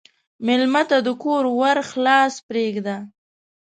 مېلمه 0.45 0.81
ته 0.89 0.97
د 1.05 1.09
کور 1.23 1.43
ور 1.59 1.77
خلاص 1.89 2.33
پرېږده. 2.47 2.97